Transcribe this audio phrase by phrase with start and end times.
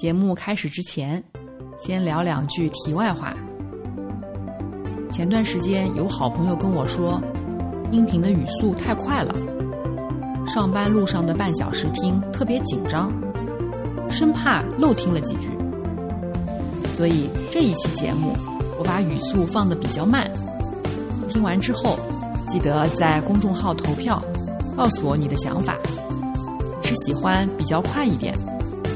[0.00, 1.22] 节目开始之前，
[1.78, 3.34] 先聊两句题外话。
[5.12, 7.20] 前段时间有好朋友跟我说，
[7.90, 9.34] 音频的语速太快了，
[10.46, 13.12] 上班路上的半小时听特别紧张，
[14.08, 15.50] 生怕漏听了几句。
[16.96, 18.34] 所以这一期节目，
[18.78, 20.30] 我把语速放的比较慢。
[21.28, 21.98] 听完之后，
[22.48, 24.18] 记得在公众号投票，
[24.74, 25.76] 告诉我你的想法。
[26.82, 28.34] 是喜欢比较快一点？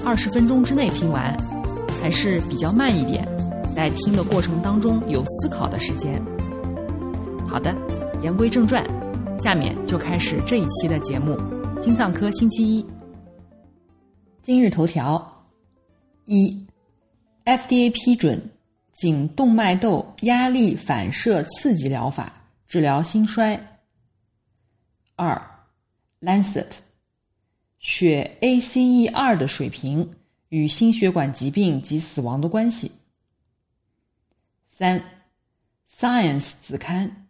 [0.07, 1.35] 二十分钟之内听完，
[2.01, 3.27] 还是比较慢一点，
[3.75, 6.23] 在听的过程当中有思考的时间。
[7.49, 7.75] 好的，
[8.23, 8.85] 言归正传，
[9.41, 11.39] 下面就开始这一期的节目——
[11.81, 12.87] 心脏科星期一。
[14.43, 15.47] 今日头条：
[16.27, 16.67] 一
[17.47, 18.51] ，FDA 批准
[18.93, 22.31] 颈动脉窦压力反射刺激疗法
[22.67, 23.59] 治疗心衰。
[25.17, 25.41] 二
[26.21, 26.84] ，Lancet。
[27.85, 30.11] 血 ACE2 的水平
[30.49, 32.91] 与心血管疾病及死亡的关系。
[34.67, 35.05] 三
[35.87, 37.29] ，Science 子刊，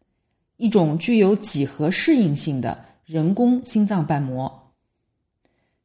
[0.57, 4.73] 一种具有几何适应性的人工心脏瓣膜。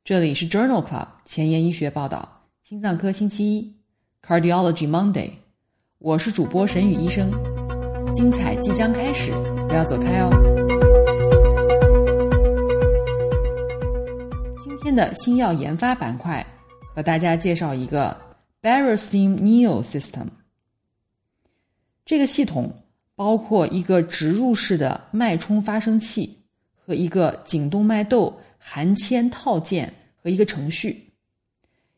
[0.03, 3.75] 这里是 Journal Club 前沿医学报道，心脏科星期一
[4.23, 5.31] ，Cardiology Monday，
[5.97, 7.31] 我是主播沈宇医生，
[8.13, 9.31] 精彩即将开始，
[9.67, 10.48] 不要走开哦。
[14.69, 16.45] 今天的新药研发板块，
[16.93, 18.15] 和大家介绍一个
[18.61, 20.27] Barostim Neo System。
[22.05, 22.71] 这个系统
[23.15, 26.43] 包括一个植入式的脉冲发生器
[26.75, 29.91] 和一个颈动脉窦含铅套件
[30.21, 31.13] 和一个程序。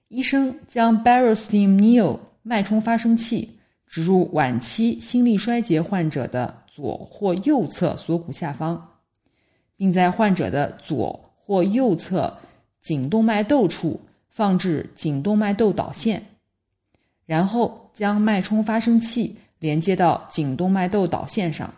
[0.08, 8.82] 医生将 Barostim Neo 脉冲发生器植入晚期心力衰竭患者的左或右侧锁骨下方，
[9.76, 12.34] 并在患者的左或右侧。
[12.82, 16.22] 颈动脉窦处放置颈动脉窦导线，
[17.26, 21.72] 然后将脉冲发生器连接到颈动脉窦导线上。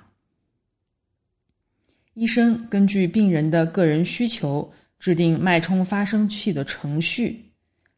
[2.13, 7.51] 医生根据病人的个人需求制定脉冲发生器的程序，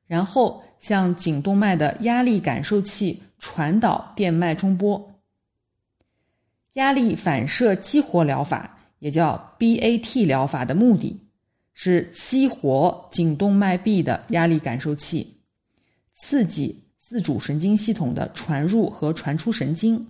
[0.07, 5.21] 然后向颈动脉的压力感受器传导电脉冲波。
[6.73, 11.24] 压力反射激活疗法也叫 BAT 疗法的目的。
[11.77, 15.35] 是激活颈动脉壁的压力感受器，
[16.13, 20.07] 刺激自主神经系统的传入和传出神经，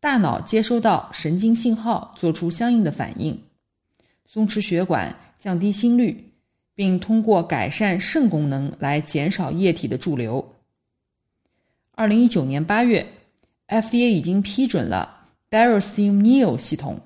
[0.00, 3.40] 大脑接收到神经信号，做出相应的反应，
[4.24, 6.32] 松弛血管，降低心率，
[6.74, 10.52] 并通过改善肾功能来减少液体的驻留。
[11.92, 13.06] 二零一九年八月
[13.68, 17.00] ，FDA 已经批准了 Barostim Neo 系统，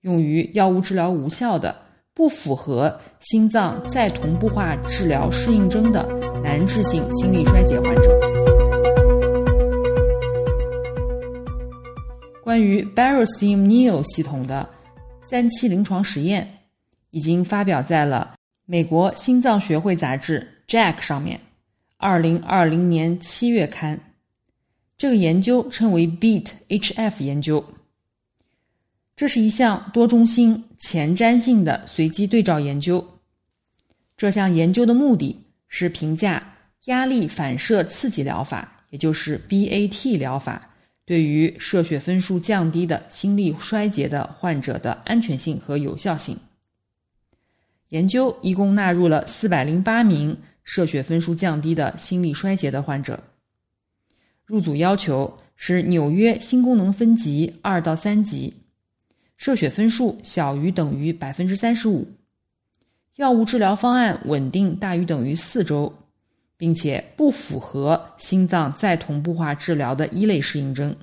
[0.00, 1.83] 用于药物治疗无效的。
[2.16, 6.06] 不符合心脏再同步化治疗适应症的
[6.44, 8.20] 难治性心力衰竭患者。
[12.44, 14.70] 关于 Barostim Neo 系统的
[15.22, 16.60] 三期临床实验，
[17.10, 21.40] 已经发表在了美国心脏学会杂志 JACC 上面，
[21.96, 23.98] 二零二零年七月刊。
[24.96, 27.64] 这个研究称为 Beat HF 研究。
[29.16, 33.20] 这是一项多中心前瞻性的随机对照研究。
[34.16, 40.70] 这项研究的目的是评价压力反射刺激疗法，也就是 BAT 疗法，
[41.04, 46.36] 对于射血分数降低的心力衰竭的患者的安全性和有效性。
[47.90, 53.22] 研究一共纳入了四百零八名射血分数降低的心力衰竭的患者。
[54.44, 58.63] 入组要求是纽约心功能分级二到三级。
[59.36, 62.06] 射血分数小于等于百分之三十五，
[63.16, 65.92] 药物治疗方案稳定大于等于四周，
[66.56, 70.94] 并且不符合心脏再同步化治疗的一类适应症。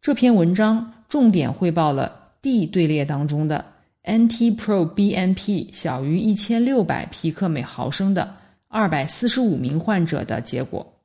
[0.00, 3.64] 这篇文章重点汇报了 D 队列当中的
[4.04, 8.36] NT-proBNP 小于一千六百皮克每毫升的
[8.68, 11.00] 二百四十五名患者的结果。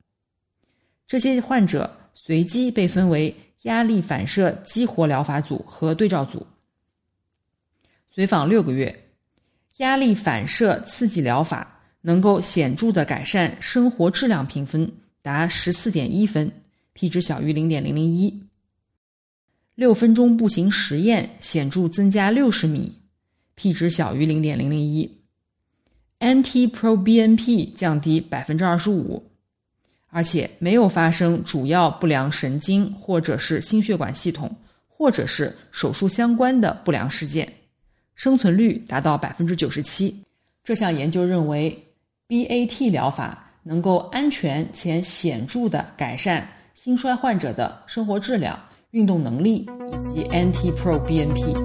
[1.06, 3.36] 这些患者随机被分为。
[3.62, 6.46] 压力反射激活疗法组和对照组
[8.10, 9.10] 随访六个月，
[9.78, 14.92] 压力反射刺激疗法能够显著的改善生活质量评分
[15.22, 16.52] 达十四点一分
[16.92, 18.42] ，p 值小于零点零零一。
[19.74, 22.98] 六分钟步行实验显著增加六十米
[23.54, 25.22] ，p 值小于零点零零一。
[26.20, 29.31] NT-proBNP 降低百分之二十五，
[30.14, 34.54] 而且没有发生主要不良神经或者是心血管系统
[34.86, 37.50] 或者是手术相关的不良事件，
[38.14, 40.14] 生存率达到百分之九十七。
[40.62, 41.82] 这项研究认为
[42.28, 48.56] ，BAT 疗法能够安全且显著的改善心衰患者的生活质量、
[48.90, 51.56] 运动能力以及 NT-proBNP。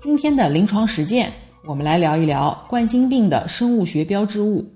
[0.00, 1.30] 今天的临床实践，
[1.66, 4.66] 我们来聊一聊冠心病的生物学标志物。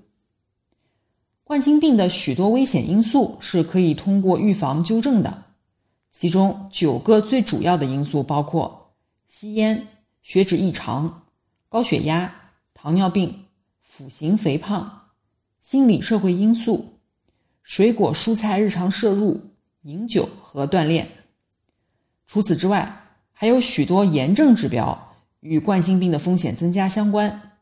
[1.43, 5.43] 冠心病的许多危险因素是可以通过预防纠正的，
[6.09, 8.95] 其中九个最主要的因素包括
[9.27, 9.87] 吸烟、
[10.23, 11.27] 血脂异常、
[11.69, 12.33] 高血压、
[12.73, 13.45] 糖尿病、
[13.83, 15.09] 腹型肥胖、
[15.61, 16.93] 心理社会因素、
[17.61, 19.39] 水果蔬菜日常摄入、
[19.83, 21.07] 饮酒和锻炼。
[22.25, 25.05] 除此之外，还有许多炎症指标。
[25.41, 27.57] 与冠心病的风险增加相关，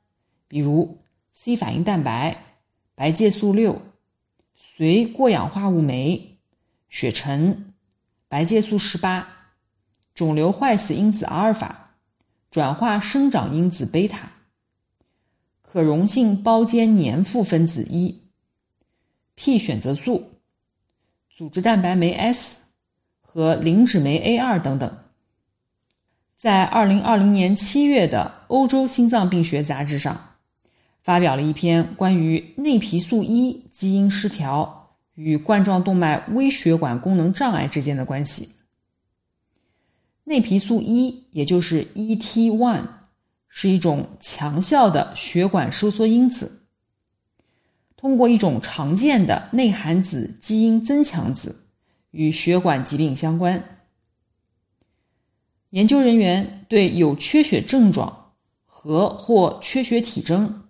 [0.48, 1.00] 比如
[1.34, 2.46] C 反应蛋白、
[2.96, 3.82] 白介素六、
[4.56, 6.40] 随过氧化物酶、
[6.90, 7.74] 血沉、
[8.28, 9.28] 白介素十八、
[10.16, 11.98] 肿瘤坏死因子阿尔法、
[12.50, 14.32] 转化生长因子贝塔、
[15.62, 18.24] 可溶性胞间粘附分子一、
[19.36, 20.32] P 选择素、
[21.30, 22.66] 组织蛋白酶 S
[23.22, 24.98] 和磷脂酶 A 二等等。
[26.38, 30.36] 在二零二零年七月的《欧洲心脏病学杂志》上，
[31.02, 38.50] 发表了一篇关于内皮素一基因失调与冠状动脉微血管功能障碍之间的关系。
[40.26, 42.84] 内皮素一，也就是 ET one，
[43.50, 46.68] 是一种强效的血管收缩因子，
[47.96, 51.64] 通过一种常见的内含子基因增强子
[52.12, 53.77] 与血管疾病相关。
[55.72, 58.32] 研究人员对有缺血症状
[58.66, 60.64] 和或缺血体征，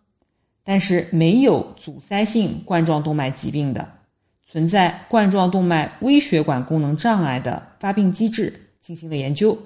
[0.63, 3.87] 但是没有阻塞性冠状动脉疾病的、
[4.49, 9.57] 存在冠状动脉微血管功能障碍的发病机制进行了研究，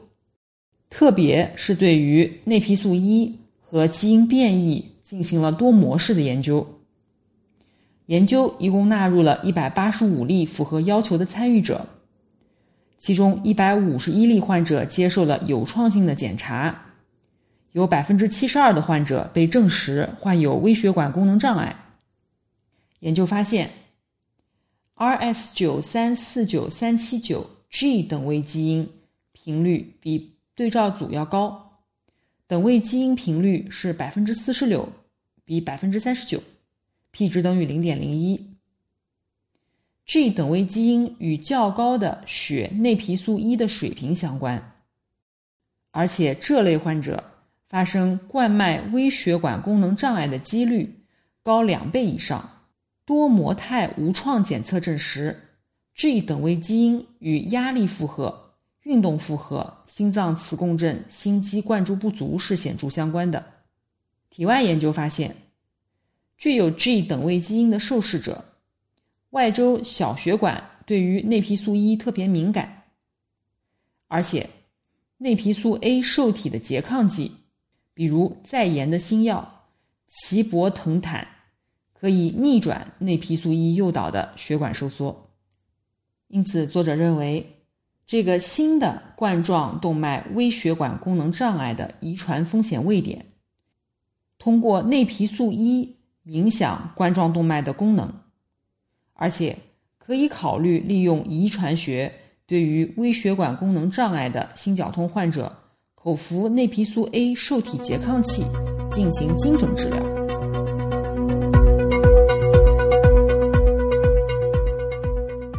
[0.89, 6.67] 特别是对于内皮素一和基因变异进行了多模式的研究。
[8.07, 11.87] 研究一共纳入了一百八十五例符合要求的参与者。
[13.01, 16.85] 其中一百五十一例患者接受了有创性的检查，
[17.71, 21.75] 有百分之七十二的患者被证实患有微血管功能障碍。
[22.99, 23.71] 研究发现
[24.97, 28.87] ，Rs 九三四九三七九 G 等位基因
[29.31, 31.79] 频率比对照组要高，
[32.45, 34.87] 等位基因频率是百分之四十六，
[35.43, 36.39] 比百分之三十九
[37.09, 38.50] ，p 值等于零点零一。
[40.11, 44.73] G 等位基因与较高的血内皮素一的水平相关，
[45.91, 47.23] 而且这类患者
[47.69, 51.05] 发生冠脉微血管功能障碍的几率
[51.41, 52.57] 高两倍以上。
[53.05, 55.47] 多模态无创检测证实
[55.95, 58.51] ，G 等位基因与压力负荷、
[58.83, 63.41] 运动负荷、心脏磁共振、心肌灌注不足是显著相关的。
[64.29, 65.33] 体外研究发现，
[66.37, 68.43] 具有 G 等位基因的受试者。
[69.31, 72.83] 外周小血管对于内皮素一特别敏感，
[74.07, 74.49] 而且
[75.17, 77.31] 内皮素 A 受体的拮抗剂，
[77.93, 79.67] 比如在研的新药
[80.07, 81.25] 齐博腾坦，
[81.93, 85.29] 可以逆转内皮素一诱导的血管收缩。
[86.27, 87.63] 因此，作者认为
[88.05, 93.25] 这个新的冠状动脉微血管功能障碍的遗传风险位点，
[94.37, 98.13] 通过内皮素一影响冠状动脉的功能。
[99.21, 99.55] 而且
[99.99, 102.11] 可以考虑利用遗传学
[102.47, 105.55] 对于微血管功能障碍的心绞痛患者
[105.93, 108.43] 口服内皮素 A 受体拮抗剂
[108.91, 109.99] 进行精准治疗。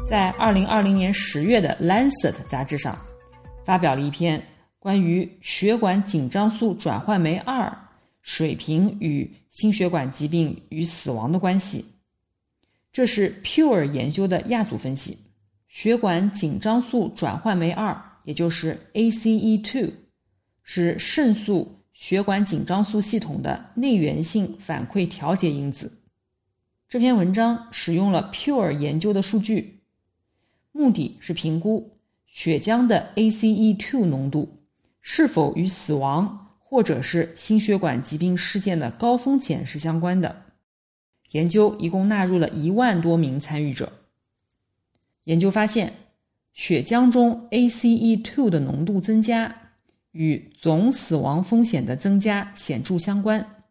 [0.04, 2.98] 在二零二零年十月的《Lancet》杂志上，
[3.64, 4.42] 发表了一篇
[4.80, 7.72] 关于血管紧张素转换酶二
[8.22, 11.91] 水平与心血管疾病与死亡的关系。
[12.92, 15.16] 这是 Pure 研究的亚组分析，
[15.66, 19.90] 血管紧张素转换酶二，也就是 ACE2，
[20.62, 25.90] 是肾素血管紧张素系统的内源性反馈调节因子。
[26.86, 29.80] 这篇文章使用了 Pure 研究的数据，
[30.72, 31.96] 目的是评估
[32.26, 34.66] 血浆的 ACE2 浓度
[35.00, 40.41] 是否与死亡或者是心血管疾病事件的高风险是相关的。
[41.32, 43.92] 研究一共纳入了一万多名参与者。
[45.24, 45.92] 研究发现，
[46.54, 49.54] 血浆中 ACE2 的浓度增加
[50.12, 53.64] 与总死亡风险的增加显著相关。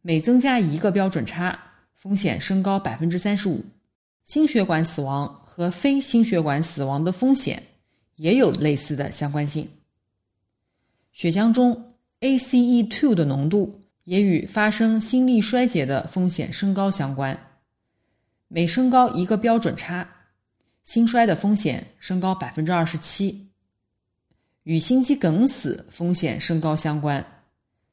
[0.00, 1.58] 每增加一个标准差，
[1.94, 3.64] 风险升高百分之三十五。
[4.24, 7.62] 心血管死亡和非心血管死亡的风险
[8.16, 9.68] 也有类似的相关性。
[11.12, 17.38] 血浆中 ACE2 的浓度也与发生心力衰竭的风险升高相关。
[18.48, 20.08] 每升高一个标准差。
[20.84, 23.50] 心衰的风险升高百分之二十七，
[24.64, 27.24] 与心肌梗死风险升高相关。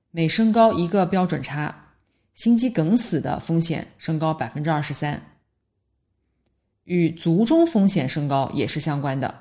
[0.09, 1.93] 每升高一个标准差，
[2.33, 5.21] 心肌梗死的风险升高百分之二十三。
[6.85, 9.39] 与卒中风险升高也是相关的，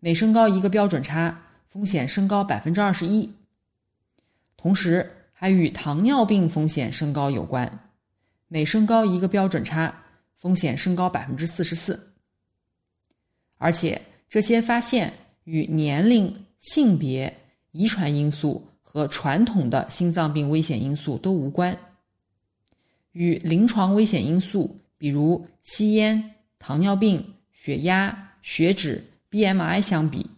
[0.00, 3.32] 每升高一个标准差，风险升高百分之二十一。
[4.56, 7.88] 同时，还与糖尿病风险升高有关，
[8.48, 10.02] 每升高一个标准差，
[10.36, 12.12] 风险升高百分之四十四。
[13.56, 17.34] 而且这些发现与年龄、性别、
[17.72, 21.74] 遗传因素和传统的心脏病危险因素都无关。
[23.12, 30.28] 与临床危险因素，比如吸烟、糖尿病、血压、血脂、BMI 相比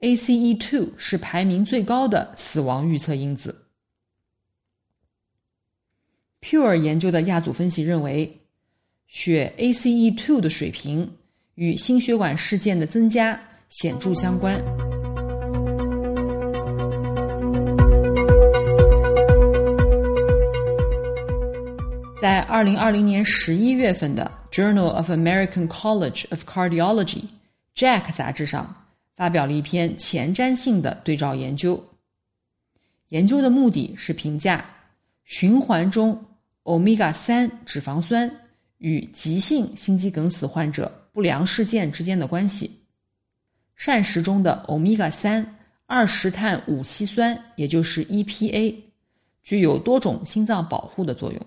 [0.00, 3.64] ，ACE2 是排名最高的死亡预测因子。
[6.48, 8.40] Pure 研究的亚组分析认为，
[9.08, 11.10] 血 ACE2 的水平。
[11.56, 14.62] 与心血管事件的增加显著相关。
[22.20, 27.22] 在二零二零年十一月份的《Journal of American College of Cardiology》
[27.74, 28.84] （JACC） 杂志上，
[29.16, 31.82] 发表了一篇前瞻性的对照研究。
[33.08, 34.62] 研究的目的是评价
[35.24, 36.22] 循环中
[36.66, 38.30] 欧米伽三脂肪酸
[38.78, 41.02] 与急性心肌梗死患者。
[41.12, 42.70] 不良事件之间的关系。
[43.74, 45.56] 膳食中的欧米伽三
[45.86, 48.74] 二十碳五烯酸，也就是 EPA，
[49.42, 51.40] 具有多种心脏保护的作用。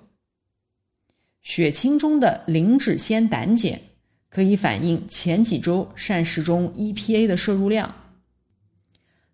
[1.44, 3.80] 血清中的磷脂酰胆碱
[4.30, 7.94] 可以反映前几周膳食中 EPA 的摄入量。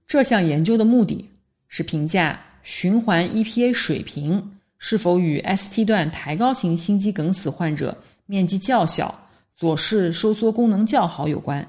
[0.05, 1.29] 这项研究的目的
[1.69, 4.54] 是评价循环 EPA 水平
[4.87, 9.27] 是否与 ST 段抬高型心肌梗死患者面积较小。
[9.55, 11.67] 左室收缩功能较好有关。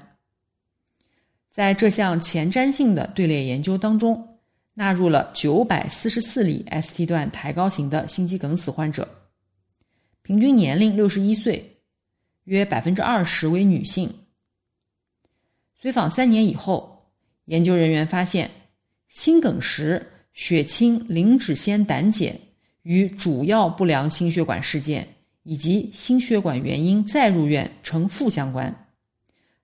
[1.49, 4.37] 在这项前瞻性的队列研究当中，
[4.75, 9.07] 纳入了九百四十四例 ST 段抬高型的心肌梗死患者，
[10.21, 11.79] 平均年龄六十一岁，
[12.43, 14.13] 约百分之二十为女性。
[15.81, 17.09] 随访三年以后，
[17.45, 18.51] 研究人员发现，
[19.09, 22.35] 心梗时血清磷脂酰胆碱
[22.87, 25.07] 与主要不良心血管事件。
[25.49, 28.89] 以及心血管原因再入院呈负相关，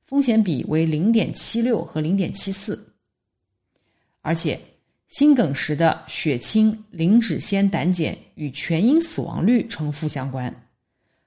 [0.06, 2.94] 风险比为零点七六和零点七四，
[4.22, 4.58] 而且
[5.10, 10.70] 心梗时的血清磷脂酰胆碱与全因死亡率呈负相关，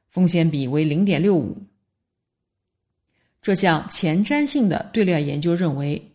[0.08, 1.58] 风险比为零点六五。
[3.42, 6.12] 这项前瞻性的队列研究认为，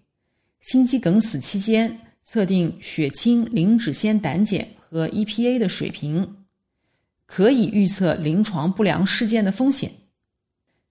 [0.61, 6.35] 心肌梗死期间测定血清磷脂酰胆碱和 EPA 的水平。
[7.25, 9.89] 可以预测临床不良事件的风险。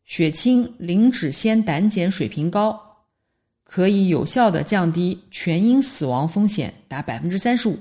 [0.07, 3.05] 血清磷脂酰胆碱水平高，
[3.63, 7.79] 可以有效的降低全因死亡风险达百分之三十五。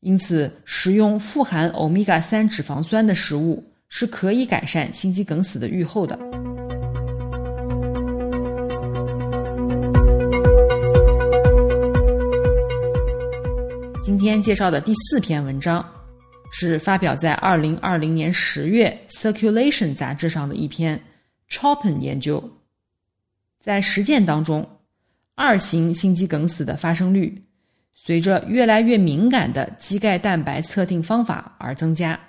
[0.00, 6.18] 因此，食用富含欧米伽三脂肪酸的食物是可以改善心肌梗死的预后的。
[14.12, 15.82] 今天介绍的第四篇文章。
[16.50, 21.02] 是发表在二零二零年十月《Circulation》杂志上的一篇
[21.48, 22.58] Chopin 研究。
[23.58, 24.68] 在实践当中，
[25.34, 27.42] 二型心肌梗死的发生率
[27.94, 32.20] 随着越来越敏感的肌钙蛋白测定方法而增加。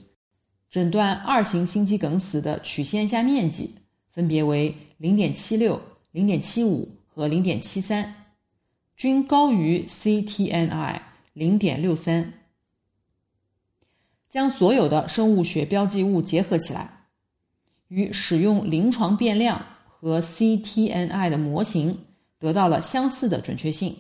[0.71, 3.75] 诊断二型心肌梗死的曲线下面积
[4.13, 8.15] 分别为零点七六、零点七五和零点七三，
[8.97, 11.01] 均高于 CTNI
[11.33, 12.33] 零点六三。
[14.29, 17.09] 将所有的生物学标记物结合起来，
[17.89, 21.99] 与使用临床变量和 CTNI 的模型
[22.39, 23.97] 得到了相似的准确性，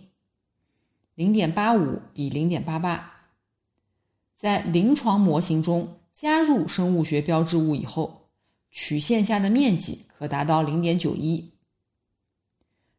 [1.17, 3.13] 零点八五比零点八八。
[4.37, 5.97] 在临床模型中。
[6.21, 8.29] 加入生物学标志物以后，
[8.71, 11.51] 曲线下的面积可达到零点九一。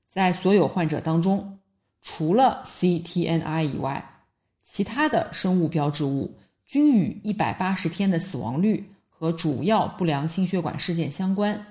[0.09, 1.59] 在所有患者当中，
[2.01, 4.23] 除了 CTNI 以外，
[4.63, 6.35] 其他的生物标志物
[6.65, 11.63] 均与一百八十天的死亡率和主要不良心血管事件相关，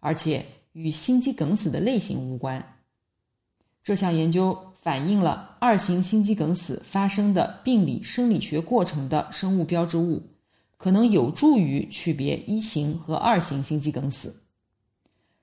[0.00, 2.78] 而且与心肌梗死的类型无关。
[3.84, 10.22] 这项研究反映了二型心肌梗死发生的病理生理学过程的生物标志物。
[10.76, 14.42] 可能有助于区别一型和二型心肌梗死。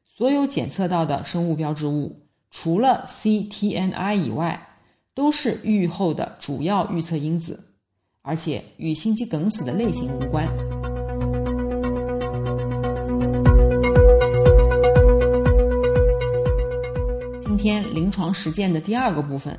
[0.05, 4.67] 所有检测到的生物标志物，除了 CTNI 以外，
[5.15, 7.73] 都是预后的主要预测因子，
[8.21, 10.47] 而且与心肌梗死的类型无关。
[17.39, 19.57] 今天临床实践的第二个部分，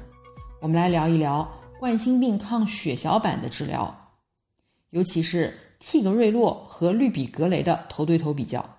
[0.61, 1.49] 我们来聊一聊
[1.81, 3.93] 冠心病抗血小板的治疗。
[4.91, 8.79] 尤其是替格瑞洛和氯吡格雷的头对头比较。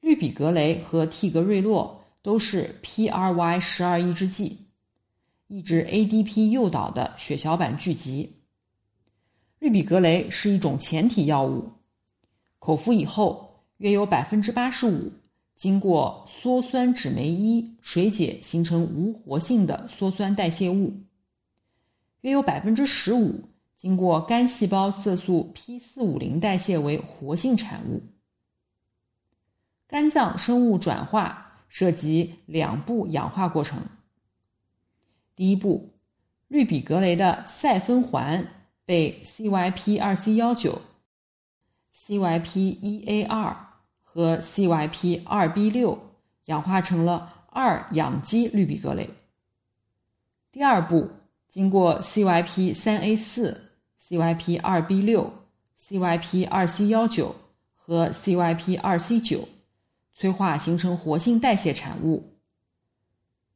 [0.00, 4.66] 氯吡格雷和替格瑞洛都是 PRY 十二抑制剂，
[5.48, 8.36] 抑制 ADP 诱导的血小板聚集。
[9.58, 11.70] 氯吡格雷是一种前体药物，
[12.58, 15.12] 口服以后，约有百分之八十五
[15.54, 20.94] 经过羧酸酯酶一水解形成无活性的羧酸代谢物，
[22.22, 23.49] 约有百分之十五。
[23.80, 28.02] 经过肝细胞色素 P 四五零代谢为活性产物。
[29.88, 33.80] 肝脏生物转化涉及两步氧化过程。
[35.34, 35.94] 第一步，
[36.48, 38.46] 氯吡格雷的赛芬环
[38.84, 40.82] 被 CYP 二 C 幺九、
[41.96, 43.56] CYP 一 A 二
[44.02, 45.98] 和 CYP 二 B 六
[46.44, 49.08] 氧化成了二氧基氯吡格雷。
[50.52, 51.08] 第二步，
[51.48, 53.68] 经过 CYP 三 A 四。
[54.10, 55.32] CYP 二 B 六、
[55.78, 57.36] CYP 二 C 幺九
[57.76, 59.48] 和 CYP 二 C 九
[60.12, 62.34] 催化形成活性代谢产物。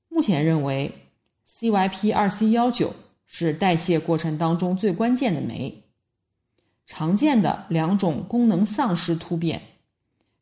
[0.08, 1.08] 目前认为
[1.48, 2.94] ，CYP 二 C 幺九
[3.26, 5.82] 是代谢过程当中最关键的酶。
[6.86, 9.60] 常见的两种功能丧失突变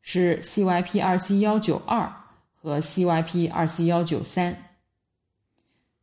[0.03, 2.13] 是 CYP 二 C 幺九二
[2.53, 4.75] 和 CYP 二 C 幺九三。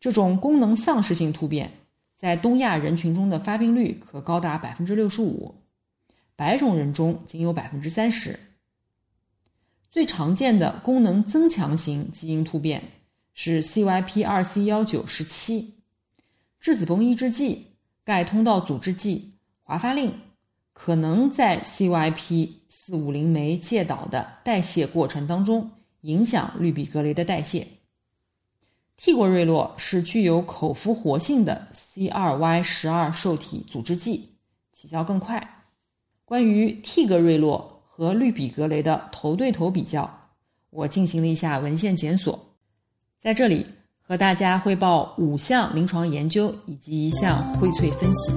[0.01, 1.80] 这种功能丧失性突变。
[2.20, 5.54] 在东亚人群中的发病率可高达百分之六十五，
[6.37, 8.38] 白种人中仅有百分之三十。
[9.90, 12.83] 最常见的功能增强型基因突变
[13.33, 15.76] 是 CYP 二 C 幺九十七，
[16.61, 17.68] 质子泵抑制剂、
[18.04, 20.12] 钙通道阻滞剂、华发令
[20.74, 25.70] 可能在 CYP 四五零酶介导的代谢过程当中
[26.02, 27.66] 影响氯吡格雷的代谢。
[29.03, 34.29] 替格瑞洛是具有口服活性的 C2Y 十二受体阻滞剂，
[34.75, 35.65] 起效更快。
[36.27, 40.29] 关于替格瑞洛和氯吡格雷的头对头比较，
[40.69, 42.39] 我进行了一下文献检索，
[43.19, 43.67] 在这里
[44.03, 48.35] 和大家汇报五项临床研究以及一项荟萃分析。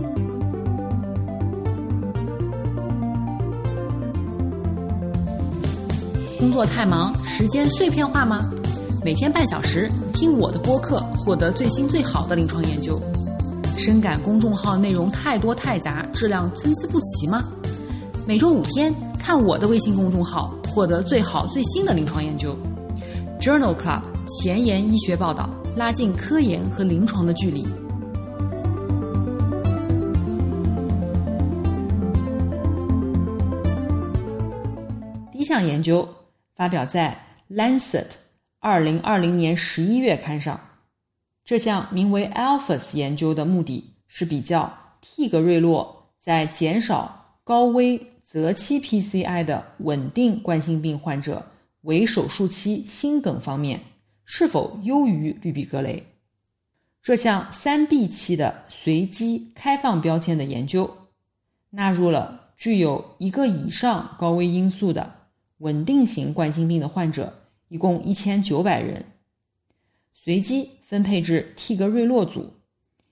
[6.40, 8.50] 工作太忙，时间碎片化吗？
[9.04, 12.98] 每天半小时听我的播客，获得最新最好的临床研究。
[13.78, 17.44] 深感公众号内容太多太杂，质量参差不齐吗？
[18.26, 22.58] 每周五天，看我的微信公众号，获得最好最新的临床研究。
[23.42, 27.68] Journal Club 前沿医学报道，拉近科研和临床的距离。
[35.30, 36.08] 第一项研究
[36.56, 37.18] 发表在
[37.54, 38.04] 《Lancet》
[38.64, 40.58] 二零二零年十一月刊上。
[41.44, 44.72] 这项名为 Alphas 研究的目的是比较
[45.02, 48.08] 替格瑞洛在减少高危。
[48.24, 51.46] 择期 PCI 的稳定冠心病患者
[51.82, 53.80] 为手术期心梗方面
[54.26, 56.02] 是否优于氯吡格雷？
[57.00, 60.90] 这项三 B 期的随机开放标签的研究，
[61.70, 65.14] 纳入了具有一个以上高危因素的
[65.60, 67.32] 稳定型冠心病的患者，
[67.74, 69.04] 一共一千九百人，
[70.14, 72.54] 随机分配至替格瑞洛组，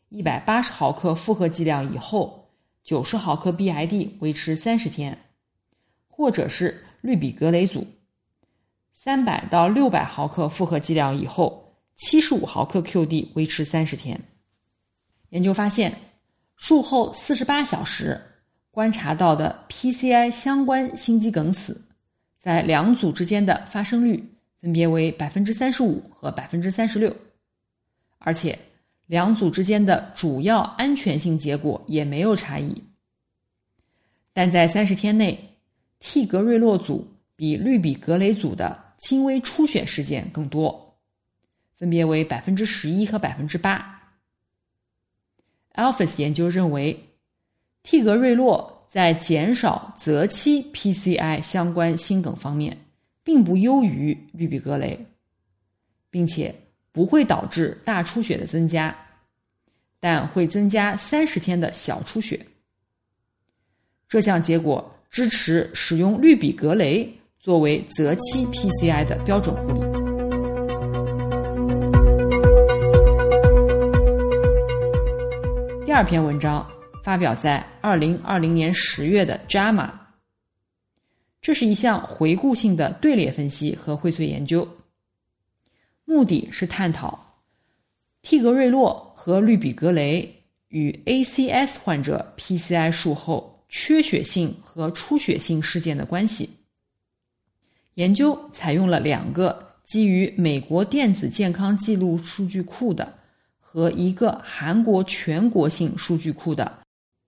[0.10, 2.47] 一百八十毫克复合剂量以后。
[2.84, 5.17] 九十毫克 BID 维持三十天，
[6.08, 7.88] 或者是氯吡格雷组，
[8.93, 14.19] 三百到六百毫克复合剂量以后，七十五毫克 QD 维持三十天。
[15.30, 15.91] 研究发现，
[16.56, 18.19] 术后四十八小时
[18.69, 21.89] 观察到的 PCI 相关心肌梗死，
[22.38, 24.24] 在两组之间的发生率
[24.62, 27.15] 分别为百分之三十五和百分之三十六，
[28.19, 28.58] 而且。
[29.08, 32.82] 两组之间的主要安全性结果也没有差异，
[34.32, 35.58] 但在三十天内，
[36.00, 40.97] 替格瑞洛组比氯吡格雷组的轻微出血事件更多，
[41.76, 44.13] 分别为百分之十一和百分之八。
[45.74, 47.10] Alphas 研究认为，
[47.84, 52.78] 替格瑞洛在减少择期 PCI 相关心梗方面，
[53.23, 55.05] 并不优于氯吡格雷，
[56.10, 56.53] 并且。
[56.93, 58.93] 不会导致大出血的增加，
[59.97, 62.38] 但会增加三十天的小出血。
[64.10, 69.79] 这项结果支持使用氯吡格雷作为择期 PCI 的标准护理。
[75.86, 76.69] 第二篇文章
[77.05, 79.89] 发表在二零二零年十月的《JAMA》，
[81.41, 84.67] 这是一项回顾性的队列分析和荟萃研究。
[86.06, 87.39] 目的是探讨
[88.21, 96.49] 替格瑞洛和氯吡格雷与 ACS 患者 PCI 术后缺血性和出血性事件的关系。
[97.95, 103.17] 研究采用了两个基于美国电子健康记录数据库的
[103.60, 106.80] 和一个韩国全国性数据库的，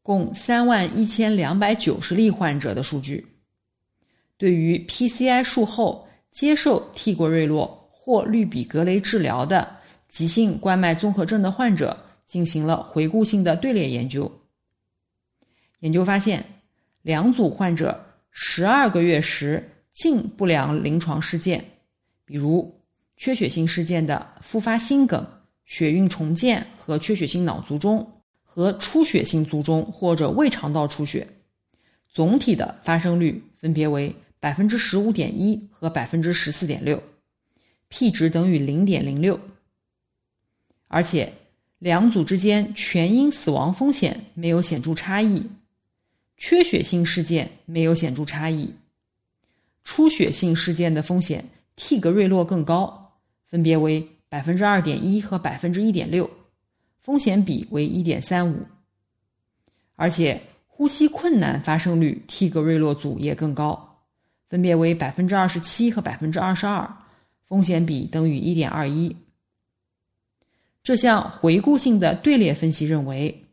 [0.01, 3.25] 共三万一千两百九十例患者的数据，
[4.43, 7.79] 对于 PCI 术后接受替格瑞洛。
[8.05, 9.77] 或氯吡格雷治疗的
[10.09, 14.29] 急性冠脉综合症的患者进行了回顾性的队列研究。
[15.79, 16.43] 研究发现，
[17.01, 21.63] 两组患者十二个月时近不良临床事件，
[22.25, 22.77] 比如
[23.15, 25.25] 缺血性事件的复发心梗、
[25.63, 28.05] 血运重建和缺血性脑卒中，
[28.43, 31.25] 和出血性卒中或者胃肠道出血，
[32.09, 37.01] 总体的发生率分别为百分之十五点一和百分之十四点六。
[37.87, 39.39] P 值等于零点零六，
[40.89, 41.31] 而且
[41.79, 45.49] 两组之间全因死亡风险没有显著差异，
[46.35, 48.73] 缺血性事件没有显著差异，
[49.85, 51.45] 出血性事件的风险
[51.77, 53.13] 替格瑞洛更高，
[53.45, 56.29] 分别为百分之二点一和百分之一点六，
[57.01, 58.57] 风险比为一点三五，
[59.95, 63.92] 而且呼吸困难发生率替格瑞洛组也更高，
[64.53, 66.87] 分别为百分之二十七和百分之二十二。
[67.43, 69.17] 风险比等于一点二一。
[70.83, 73.45] 这项回顾性的队列分析认为，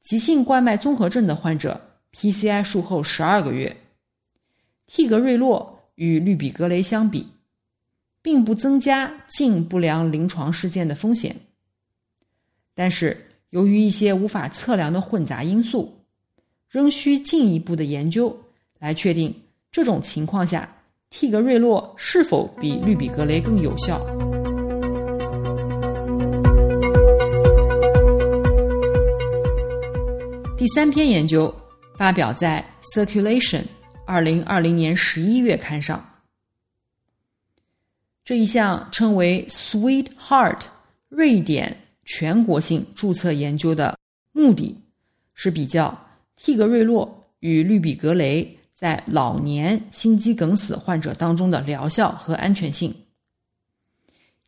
[0.00, 3.76] 急性冠脉综合症的患者 PCI 术后十二个月，
[4.86, 7.28] 替格瑞洛与氯吡格雷相比，
[8.22, 11.36] 并不增加近不良临床事件的风险。
[12.74, 16.06] 但是，由于一些无法测量的混杂因素，
[16.70, 18.34] 仍需进一步的研究
[18.78, 19.41] 来确定
[19.72, 20.68] 这种情况下。
[21.14, 24.00] 替格瑞洛是否比氯吡格雷更有效？
[30.56, 31.54] 第三篇研究
[31.98, 32.64] 发表在
[33.06, 33.60] 《Circulation》
[34.06, 36.02] 二零二零年十一月刊上。
[38.24, 40.62] 这一项称为 “Sweet Heart”
[41.10, 43.98] 瑞典全国性注册研究的
[44.32, 44.80] 目的
[45.34, 46.06] 是比较
[46.36, 48.58] 替格瑞洛与氯吡格雷。
[48.82, 52.92] 在老年心肌梗死患者当中的疗效和安全性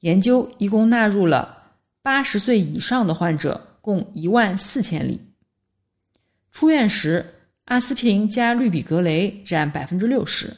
[0.01, 1.57] 研究，一共纳入了
[2.03, 5.21] 八十岁以上的患者共一万四千例。
[6.51, 7.25] 出院时，
[7.67, 10.53] 阿司匹林加氯吡格雷占百分之六十，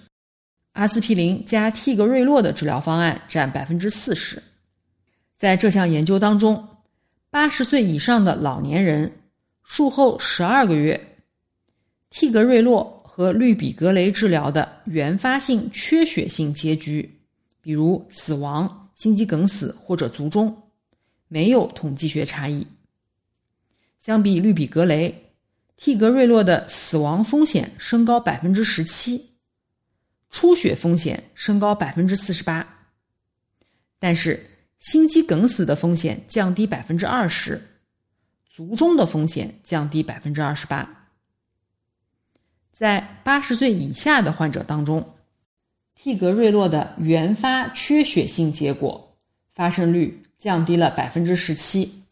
[0.73, 4.43] 阿司匹林加替格瑞洛的治疗方案占百分之四十。
[5.37, 6.67] 在这项研究当中，
[7.29, 9.21] 八十岁以上的老年人
[9.62, 11.19] 术后十二个月，
[12.09, 17.18] 替格瑞洛和氯吡格雷治疗的原发性缺血性结局，
[17.62, 20.55] 比如死亡、心肌梗死或者卒中，
[21.26, 22.66] 没有统计学差异。
[23.96, 25.33] 相比氯吡格雷。
[25.79, 29.31] 替格瑞洛的死亡风险升高百分之十七，
[30.29, 32.66] 出血风险升高百分之四十八，
[33.98, 34.38] 但是
[34.79, 37.62] 心肌梗死的风险降低百分之二十，
[38.55, 40.96] 卒中的风险降低百分之二十八。
[42.79, 45.15] 在八十岁以下的患者当中，
[45.95, 49.17] 替格瑞洛的原发缺血性结果
[49.55, 52.03] 发生率降低了百分之十七，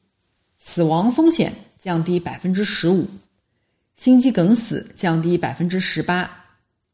[0.57, 3.07] 死亡风险降低百分之十五。
[3.94, 6.31] 心肌梗死降低百分之十八，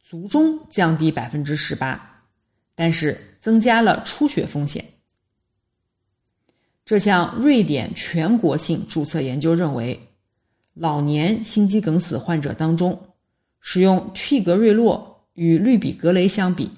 [0.03, 2.25] 卒中降低百分之十八，
[2.75, 4.85] 但是增加了出血风险。
[6.85, 10.09] 这项瑞典全国性注册研究认为，
[10.75, 13.01] 老年心肌梗死患者当中，
[13.61, 16.71] 使用替格瑞洛与氯吡格雷相比，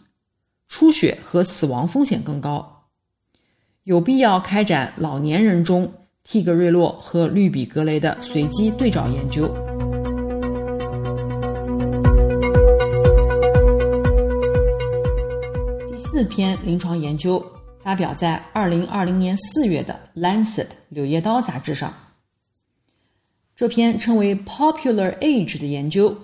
[0.68, 2.88] 出血和死亡风险更高，
[3.84, 5.92] 有必要开展老年人中
[6.24, 9.48] 替格瑞洛和氯吡格雷的随机对照研究。
[15.88, 17.44] 第四篇临床研究
[17.82, 21.92] 发表在二零二零年四月的《Lancet》柳叶刀杂志上。
[23.56, 26.16] 这篇称为 “Popular Age” 的研究，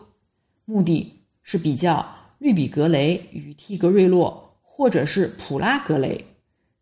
[0.70, 6.22] 目的是比较氯吡格雷与替格瑞洛，或者是普拉格雷，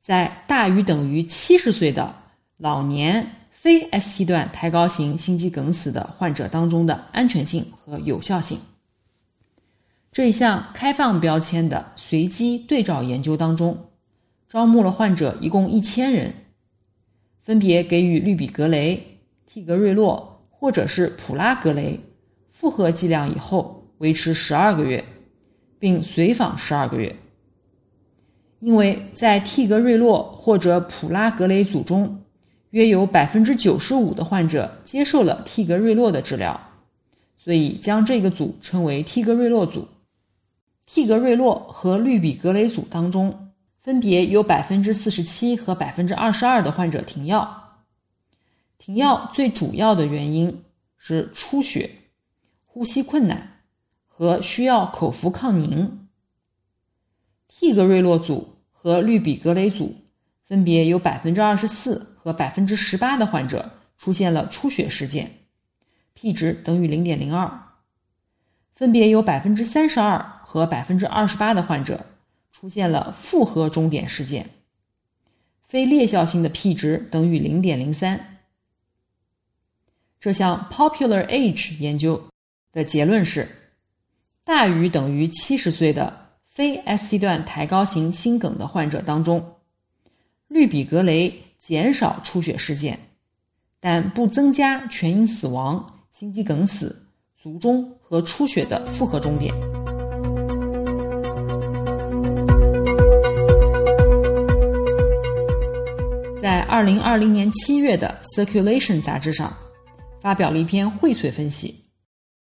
[0.01, 2.12] 在大于等于七十岁的
[2.57, 8.59] 老年非 ST 段抬高型心肌梗死的患者当中的安全性和有效性。
[10.11, 13.90] 这一项开放标签的随机对照研究当中，
[14.49, 16.35] 招募了患者一共一千人，
[17.40, 22.01] 分别给予氯吡格雷、替格瑞洛或者是普拉格雷
[22.59, 25.05] 复合剂量以后，维持十二个月，
[25.79, 27.14] 并随访十二个月。
[28.61, 32.23] 因为在替格瑞洛或者普拉格雷组中，
[32.71, 36.59] 约有百分之九十五的患者接受了替格瑞洛的治疗，
[37.37, 39.87] 所以将这个组称为替格瑞洛组。
[40.87, 43.51] 替格瑞洛和氯吡格雷组当中，
[43.83, 47.83] 分别有百分之四十七和百分之二十二的患者停药。
[48.79, 50.64] 停药最主要的原因
[50.97, 51.90] 是出血、
[52.76, 53.62] 呼吸困难
[54.06, 56.08] 和需要口服抗凝。
[57.48, 59.94] 替格瑞洛组和氯吡格雷组
[60.44, 65.38] 分别有百分之二十四和百分之十八的患者出现了出血事件
[66.12, 67.50] ，P 值等于零点零二。
[68.74, 72.04] 分别有百分之三十二和百分之二十八的患者
[72.52, 74.50] 出现了复合终点事件，
[75.66, 78.42] 非裂效性的 P 值等于零点零三。
[80.20, 82.22] 这项 Popular Age 研究
[82.76, 83.48] 的结论是，
[84.44, 86.14] 大于等于七十岁的
[86.50, 89.42] 非 ST 段抬高型心梗的患者当中，
[90.48, 92.98] 氯吡格雷减少出血事件，
[93.80, 97.04] 但不增加全因死亡、心肌梗死。
[97.42, 99.54] 卒中和出血的复合终点。
[106.42, 109.50] 在二零二零年七月的《Circulation》杂志上，
[110.20, 111.86] 发表了一篇荟萃分析，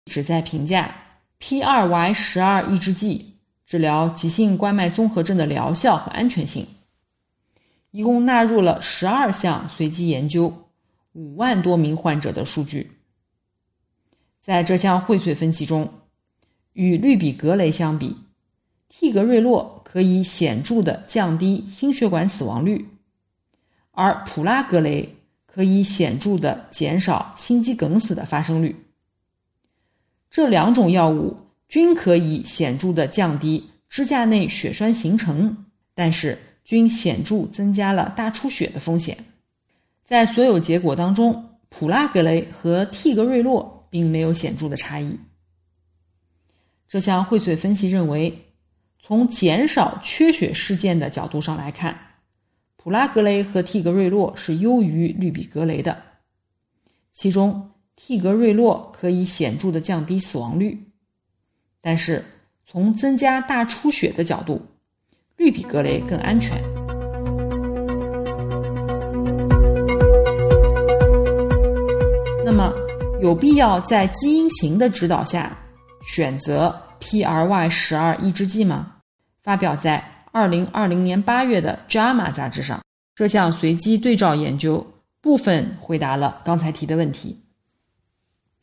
[0.09, 0.93] 旨在评价
[1.39, 6.67] P 二 Y 十二抑制剂治疗急性冠脉综合症的疗效和安全性。
[7.91, 10.71] 一共纳入了十二项随机研究，
[11.13, 12.91] 五万多名患者的数据。
[14.41, 15.91] 在这项荟萃分析中，
[16.73, 18.17] 与氯吡格雷相比，
[18.89, 22.89] 替格瑞洛可以显著的降低心血管死亡率，
[23.91, 25.17] 而普拉格雷
[25.47, 28.77] 可以显著的减少心肌梗死的发生率。
[30.31, 31.37] 这两种药物
[31.69, 35.65] 均可以显著的降低支架内血栓形成，
[35.95, 39.17] 但是均显著增加了大出血的风险。
[40.05, 43.77] 在所有结果当中，普拉格雷和替格瑞洛。
[43.91, 45.19] 并没有显著的差异。
[46.87, 48.53] 这项荟萃分析认为，
[48.99, 51.99] 从减少缺血事件的角度上来看，
[52.77, 56.03] 普拉格雷和替格瑞洛是优于氯吡格雷的。
[57.15, 57.68] 其中，
[58.01, 60.79] 替格瑞洛可以显著的降低死亡率，
[61.83, 62.25] 但是
[62.65, 64.63] 从增加大出血的角度，
[65.37, 66.57] 氯吡格雷更安全。
[72.45, 72.73] 那么，
[73.21, 75.55] 有必要在基因型的指导下
[76.07, 78.95] 选择 PRY 十二抑制剂吗？
[79.43, 82.81] 发表在二零二零年八月的《JAMA》杂志上。
[83.15, 84.87] 这项随机对照研究
[85.21, 87.48] 部分回答了刚才提的问题。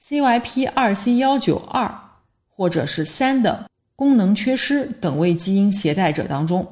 [0.08, 1.92] CYP 二 C 幺九二
[2.50, 6.68] 或者是三的功能缺失等位基因携带者当中，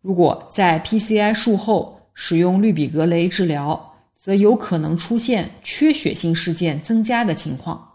[0.00, 3.88] 如果在 PCI 术后使用氯吡格雷治疗。
[4.22, 7.94] 则有可能出现缺血性事件增加的情况。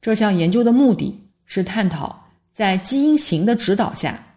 [0.00, 4.34] 这项研究的目的是探讨在基因型的指导下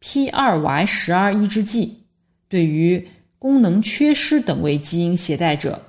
[0.00, 2.04] ，P2Y 十二抑制剂
[2.48, 3.06] 对于
[3.38, 5.85] 功能缺失等位基因携带者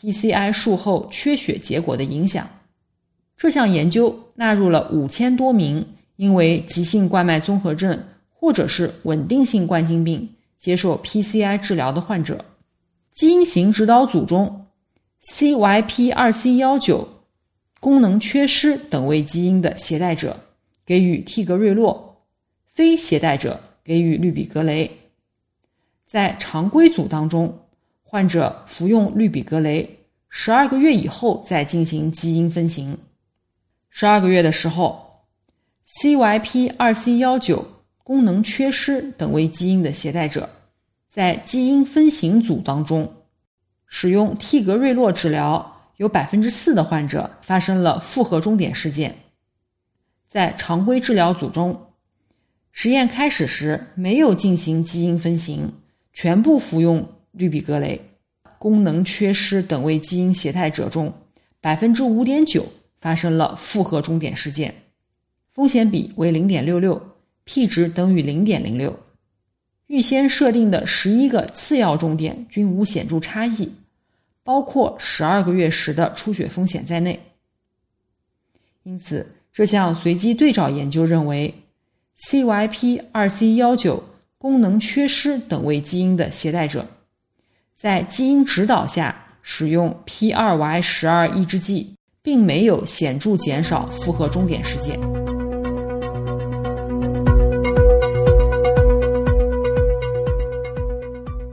[0.00, 2.48] PCI 术后缺血结果的影响。
[3.36, 10.28] 这项研究纳入了五千多名因为急性冠脉综合症或者是稳定性冠心病
[10.58, 12.44] 接受 PCI 治疗的患者。
[13.12, 14.66] 基因型指导组中
[15.22, 17.08] ，CYP 二 C 幺九
[17.80, 20.40] 功能缺失等位基因的携带者
[20.84, 22.22] 给予替格瑞洛，
[22.64, 24.90] 非携带者给予氯吡格雷。
[26.04, 27.58] 在常规组当中，
[28.14, 29.98] 患者服用氯吡格雷，
[30.28, 32.96] 十二个月以后再进行基因分型。
[33.90, 35.24] 十二个月的时候
[35.84, 37.66] ，CYP 二 C 幺九
[38.04, 40.48] 功能缺失等位基因的携带者。
[41.10, 43.12] 在基因分型组当中，
[43.88, 49.12] 使用替格瑞洛治疗，有百分之四的患者发生了复合终点事件。
[50.28, 51.88] 在常规治疗组中，
[52.70, 55.72] 实验开始时没有进行基因分型，
[56.12, 58.00] 全部服用氯吡格雷。
[58.58, 61.12] 功能缺失等位基因携带者中，
[61.60, 62.64] 百分之五点九
[62.98, 64.74] 发生了复合终点事件，
[65.50, 67.00] 风险比为零点六六
[67.44, 68.98] ，P 值等于零点零六。
[69.88, 73.70] 预先设定的十一个次要终点均无显著差异，
[74.42, 77.20] 包括十二个月时的出血风险在内。
[78.84, 81.54] 因此，这项随机对照研究认为
[82.18, 84.02] ，CYP 二 C 幺九
[84.38, 86.86] 功能缺失等位基因的携带者，
[87.74, 94.96] 在基因指导下使用 P 二 Y 十二抑制剂，并没有显著减少复合终点事件。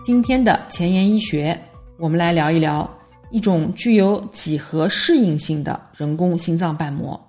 [0.03, 1.59] 今天的前沿医学，
[1.97, 2.87] 我们来聊一聊
[3.31, 7.19] 一种具有几何适应性的人工心脏瓣膜。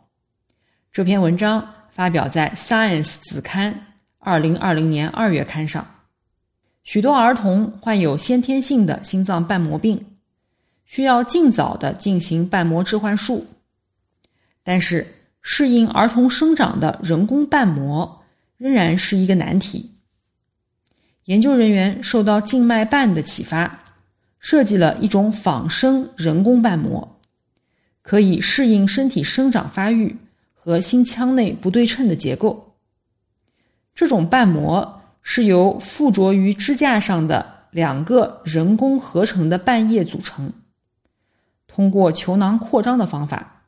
[0.93, 3.75] 这篇文章发表在《Science》子刊
[4.19, 5.85] 二零二零年二月刊上。
[6.85, 10.05] 许多儿童患有先天性的心脏瓣膜病，
[10.85, 13.47] 需要尽早的进行瓣膜置换术。
[14.65, 15.07] 但是，
[15.41, 18.23] 适应儿童生长的人工瓣膜
[18.57, 19.91] 仍然是一个难题。
[21.25, 23.85] 研究人员受到静脉瓣的启发，
[24.41, 27.21] 设计了一种仿生人工瓣膜，
[28.03, 30.17] 可以适应身体生长发育
[30.53, 32.75] 和心腔内不对称的结构。
[33.95, 40.53] 这种瓣膜是由附着于支架上的两个人工合成的瓣叶组成。
[41.67, 43.63] 通过球囊扩张的方法，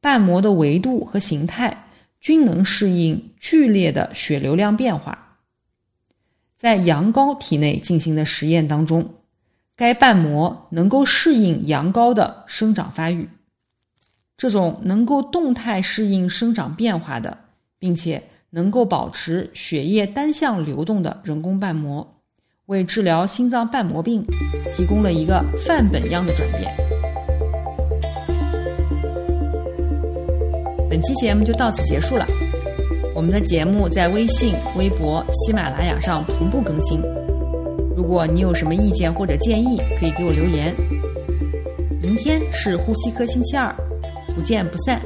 [0.00, 1.88] 瓣膜的维度和形态
[2.20, 5.38] 均能适应剧烈的血流量变化。
[6.56, 9.16] 在羊羔体内进行的实验当中，
[9.76, 13.28] 该瓣膜能够适应羊羔的生长发育。
[14.38, 17.36] 这种能够动态适应生长变化的，
[17.78, 18.22] 并且
[18.56, 22.06] 能够保持血液单向流动的人工瓣膜，
[22.64, 24.24] 为治疗心脏瓣膜病
[24.74, 26.74] 提供了一个范本样的转变。
[30.88, 32.26] 本期节目就到此结束了。
[33.14, 36.98] 我们的节目在微信、微博、喜马拉雅上同步更新。
[37.94, 40.74] 如果你有什么意见或者建议，可以给我留言。
[42.00, 43.76] 明天是呼吸科星期二，
[44.34, 44.98] 不见不散。